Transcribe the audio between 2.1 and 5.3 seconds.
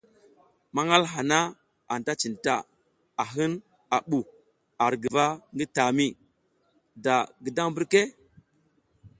cinta, a hin a bu ar guva